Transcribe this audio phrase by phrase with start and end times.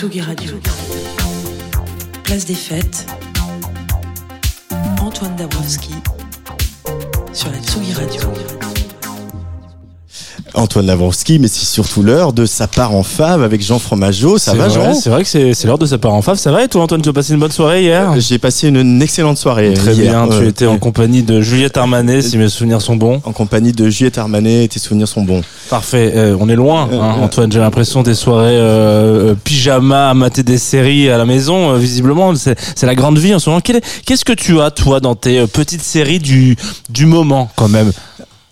[0.00, 0.52] Tsugi Radio.
[2.24, 3.04] Place des fêtes.
[4.98, 5.90] Antoine Dabrowski
[7.34, 8.22] sur la Tsugi Radio.
[10.52, 14.36] Antoine Lavrowski, mais c'est surtout l'heure de sa part en fave avec Jean Fromageau.
[14.36, 14.94] Ça C'est va, vrai, Jean?
[14.94, 16.38] C'est vrai que c'est l'heure de sa part en fave.
[16.38, 18.12] Ça va et toi, Antoine, tu as passé une bonne soirée hier?
[18.18, 19.72] J'ai passé une, une excellente soirée.
[19.74, 20.26] Très hier.
[20.26, 23.22] bien, tu Euh, étais en compagnie de Juliette Armanet, si mes souvenirs sont bons.
[23.24, 25.42] en compagnie de Juliette Armanet et tes souvenirs sont bons.
[25.70, 27.24] Parfait, euh, on est loin, Euh, hein, euh.
[27.24, 27.52] Antoine.
[27.52, 31.74] J'ai l'impression des soirées euh, euh, pyjama, à mater des séries à la maison.
[31.74, 33.60] euh, visiblement, c'est la grande vie en ce moment.
[33.60, 37.92] Qu'est-ce que tu as, toi, dans tes euh, petites séries du moment, quand même?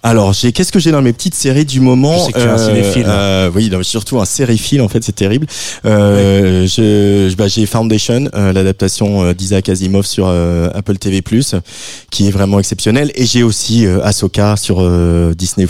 [0.04, 2.44] Alors, j'ai qu'est-ce que j'ai dans mes petites séries du moment Je sais que tu
[2.46, 3.04] es un cinéphile.
[3.08, 5.46] euh, Oui, non, surtout un sériephile en fait, c'est terrible.
[5.84, 11.20] Euh, je, je- bah, j'ai Foundation, euh, l'adaptation euh, d'Isaac Asimov sur euh, Apple TV+,
[12.12, 15.66] qui est vraiment exceptionnelle, et j'ai aussi euh, Ahsoka sur euh, Disney+,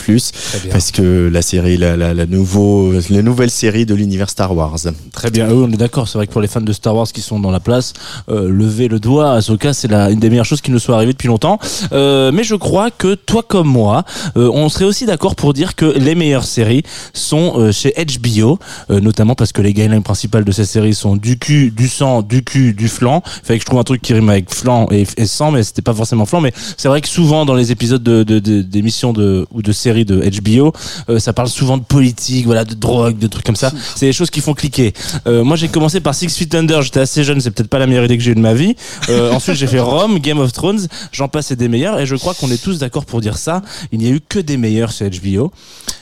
[0.71, 4.77] parce que la série, la, la, la nouveau, la nouvelle série de l'univers Star Wars.
[5.13, 6.07] Très bien, oui, on est d'accord.
[6.07, 7.95] C'est vrai que pour les fans de Star Wars qui sont dans la place,
[8.31, 11.13] euh, lever le doigt, Ahsoka, c'est la, une des meilleures choses qui nous soit arrivée
[11.15, 11.59] depuis longtemps.
[11.93, 14.05] Euh, mais je crois que toi comme moi,
[14.37, 16.83] euh, on serait aussi d'accord pour dire que les meilleures séries
[17.15, 18.59] sont euh, chez HBO,
[18.91, 22.23] euh, notamment parce que les guidelines principales de ces séries sont du cul, du sang,
[22.23, 23.23] du cul, du flanc.
[23.43, 25.63] Il fallait que je trouve un truc qui rime avec flanc et, et sang, mais
[25.63, 26.41] c'était pas forcément flanc.
[26.41, 29.73] Mais c'est vrai que souvent dans les épisodes de, de, de- d'émissions de, ou de
[29.73, 30.73] séries de HBO,
[31.09, 33.71] euh, ça parle souvent de politique, voilà, de drogue, de trucs comme ça.
[33.97, 34.93] C'est des choses qui font cliquer.
[35.27, 36.83] Euh, moi, j'ai commencé par Six Feet Under.
[36.83, 38.75] J'étais assez jeune, c'est peut-être pas la meilleure idée que j'ai eue de ma vie.
[39.09, 40.87] Euh, ensuite, j'ai fait Rome, Game of Thrones.
[41.13, 41.99] J'en passe et des meilleurs.
[42.01, 43.63] Et je crois qu'on est tous d'accord pour dire ça.
[44.13, 45.53] A eu que des meilleurs sur HBO.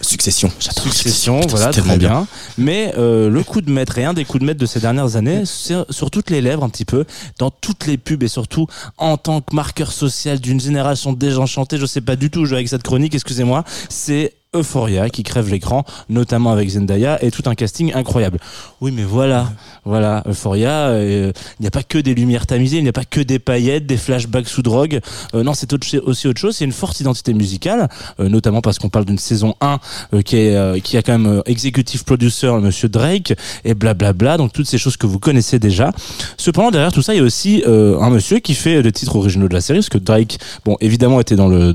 [0.00, 0.50] Succession.
[0.60, 2.26] J'adore Succession, Putain, voilà, très bien.
[2.58, 5.16] Mais euh, le coup de maître et un des coups de maître de ces dernières
[5.16, 7.04] années, sur toutes les lèvres un petit peu,
[7.38, 8.66] dans toutes les pubs et surtout
[8.98, 12.68] en tant que marqueur social d'une génération désenchantée, je sais pas du tout jouer avec
[12.68, 17.92] cette chronique, excusez-moi, c'est Euphoria qui crève l'écran, notamment avec Zendaya et tout un casting
[17.94, 18.38] incroyable.
[18.80, 19.52] Oui, mais voilà,
[19.84, 23.04] voilà, Euphoria, euh, il n'y a pas que des lumières tamisées, il n'y a pas
[23.04, 25.00] que des paillettes, des flashbacks sous drogue.
[25.34, 26.56] Euh, non, c'est aussi autre chose.
[26.56, 27.88] C'est une forte identité musicale,
[28.20, 29.78] euh, notamment parce qu'on parle d'une saison 1
[30.14, 34.36] euh, qui, a quand même executive producer Monsieur Drake et blablabla.
[34.36, 35.92] Donc toutes ces choses que vous connaissez déjà.
[36.36, 39.48] Cependant, derrière tout ça, il y a aussi un monsieur qui fait les titres originaux
[39.48, 41.74] de la série, parce que Drake, bon, évidemment, était dans le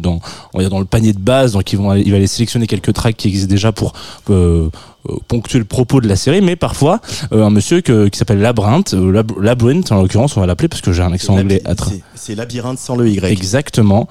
[0.81, 3.49] le panier de base, donc ils vont il va aller sélectionner quelques tracks qui existent
[3.51, 3.93] déjà pour
[4.29, 4.69] euh,
[5.09, 6.99] euh, ponctuer le propos de la série, mais parfois
[7.33, 10.67] euh, un monsieur que- qui s'appelle Labyrinthe, euh, Lab- Labyrinth en l'occurrence, on va l'appeler
[10.69, 11.73] parce que j'ai un accent anglais à
[12.15, 13.25] C'est- labyrinthe sans le Y.
[13.25, 14.07] Exactement.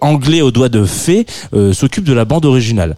[0.00, 1.26] Anglais au doigt de fée
[1.72, 2.96] s'occupe de la bande originale,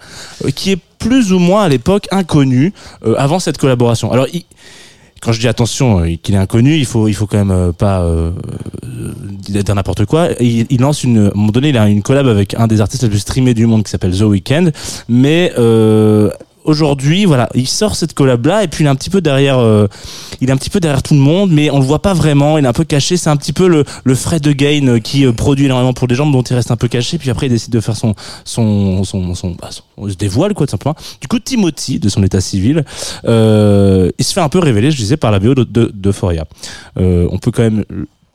[0.54, 2.72] qui est plus ou moins à l'époque inconnue
[3.16, 4.12] avant cette collaboration.
[4.12, 4.44] Alors, il-
[5.22, 7.72] quand je dis attention euh, qu'il est inconnu, il faut il faut quand même euh,
[7.72, 8.33] pas euh,
[8.84, 10.31] euh, dire n'importe quoi.
[10.41, 13.05] Il, lance une, à un moment donné, il a une collab avec un des artistes
[13.05, 14.71] les plus streamés du monde qui s'appelle The Weeknd,
[15.09, 16.31] mais euh,
[16.65, 19.59] aujourd'hui, voilà, il sort cette collab là et puis il est un petit peu derrière,
[19.59, 19.87] euh,
[20.41, 22.59] il est un petit peu derrière tout le monde, mais on le voit pas vraiment.
[22.59, 23.17] Il est un peu caché.
[23.17, 26.15] C'est un petit peu le le Fred Gain euh, qui euh, produit énormément pour des
[26.15, 27.19] gens dont il reste un peu caché.
[27.19, 28.15] Puis après, il décide de faire son
[28.45, 30.97] son son son, bah, se dévoile quoi tout simplement.
[31.21, 32.84] Du coup, Timothy de son état civil,
[33.25, 36.12] il se fait un peu révéler, je disais, par la BO de de.
[36.99, 37.84] Euh, on peut quand même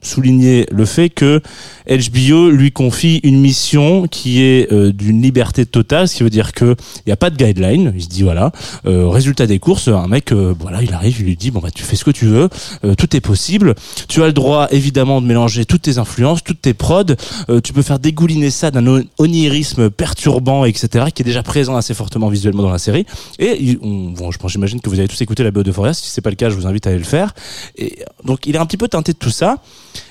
[0.07, 1.41] souligner le fait que
[1.87, 6.51] HBO lui confie une mission qui est euh, d'une liberté totale, ce qui veut dire
[6.53, 6.75] que
[7.05, 7.93] il y a pas de guideline.
[7.95, 8.51] Il se dit voilà,
[8.85, 11.69] euh, résultat des courses, un mec, euh, voilà, il arrive, il lui dit bon bah
[11.73, 12.49] tu fais ce que tu veux,
[12.83, 13.75] euh, tout est possible.
[14.07, 17.03] Tu as le droit évidemment de mélanger toutes tes influences, toutes tes prods.
[17.49, 21.75] Euh, tu peux faire dégouliner ça d'un on- onirisme perturbant, etc., qui est déjà présent
[21.75, 23.05] assez fortement visuellement dans la série.
[23.39, 25.93] Et bon, je pense, j'imagine que vous avez tous écouté la BO de Foria.
[25.93, 27.33] Si c'est pas le cas, je vous invite à aller le faire.
[27.77, 29.57] Et donc il est un petit peu teinté de tout ça.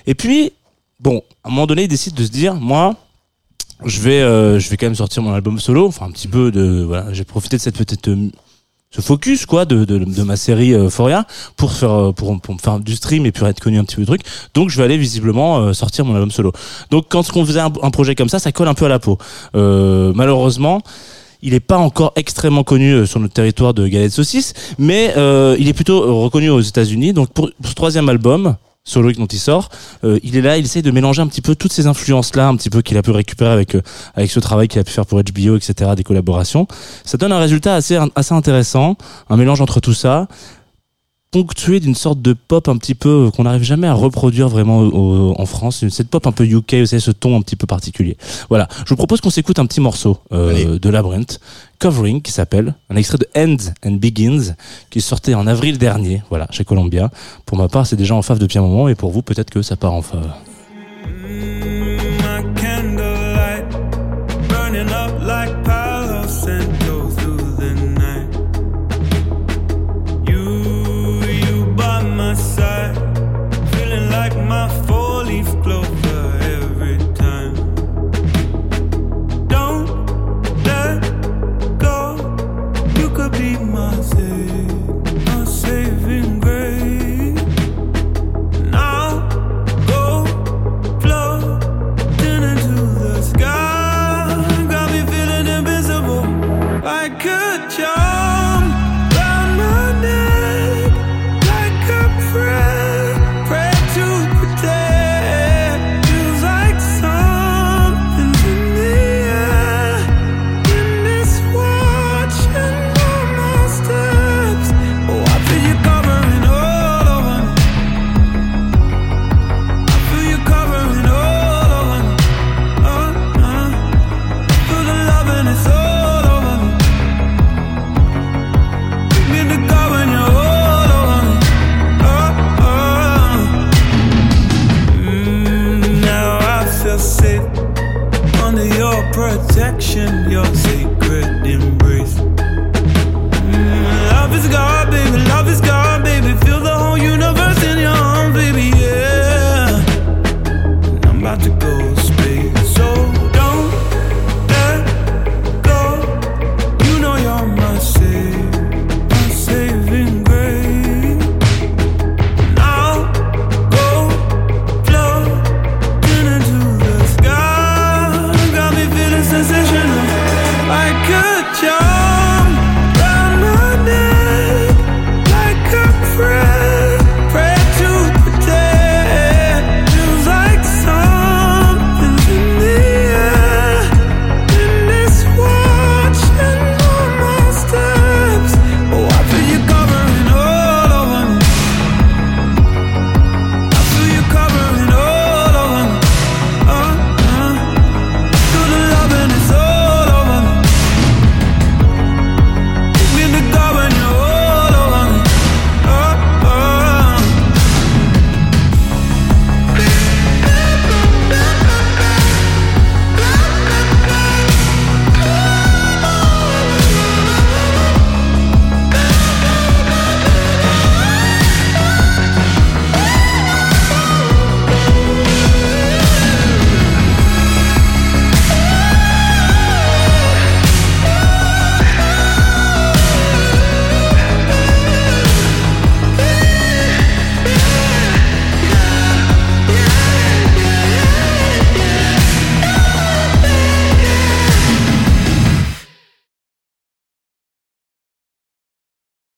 [0.06, 0.52] Et puis
[1.00, 2.96] bon, à un moment donné, il décide de se dire moi
[3.84, 5.86] je vais euh, je vais quand même sortir mon album solo.
[5.86, 8.30] Enfin un petit peu de voilà j'ai profité de cette petite euh,
[8.90, 11.26] ce focus quoi de, de, ma série euh, Euphoria
[11.56, 14.02] pour faire euh, pour, pour faire du stream et puis être connu un petit peu
[14.02, 14.22] de truc.
[14.54, 16.52] Donc je vais aller visiblement sortir mon album solo.
[16.90, 19.18] Donc quand on faisait un, projet comme ça ça colle un peu à la peau.
[19.54, 20.82] Malheureusement
[21.42, 25.12] il n'est pas encore extrêmement connu sur notre territoire de galette saucisse, mais
[25.58, 27.12] il est plutôt reconnu aux États-Unis.
[27.12, 28.56] Donc pour ce troisième album,
[28.86, 29.68] solo dont il sort,
[30.04, 32.56] euh, il est là, il essaye de mélanger un petit peu toutes ces influences-là, un
[32.56, 33.82] petit peu qu'il a pu récupérer avec euh,
[34.14, 36.66] avec ce travail qu'il a pu faire pour HBO, etc., des collaborations.
[37.04, 38.96] Ça donne un résultat assez assez intéressant,
[39.28, 40.28] un mélange entre tout ça
[41.42, 44.78] ponctué d'une sorte de pop un petit peu euh, qu'on n'arrive jamais à reproduire vraiment
[44.78, 47.56] au- au- en France, cette pop un peu UK, vous savez, ce ton un petit
[47.56, 48.16] peu particulier.
[48.48, 51.38] Voilà, je vous propose qu'on s'écoute un petit morceau euh, de Labyrinth,
[51.78, 54.54] Covering, qui s'appelle, un extrait de End and Begins,
[54.88, 57.10] qui sortait en avril dernier, voilà, chez Columbia.
[57.44, 59.60] Pour ma part, c'est déjà en fave depuis un moment, et pour vous, peut-être que
[59.60, 60.26] ça part en fave.